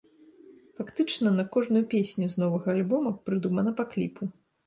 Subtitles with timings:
[0.79, 4.21] Фактычна на кожную песню з новага альбома прыдумана па кліпу.